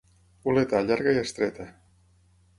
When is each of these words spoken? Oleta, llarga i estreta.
Oleta, 0.53 0.79
llarga 0.87 1.13
i 1.19 1.21
estreta. 1.25 1.69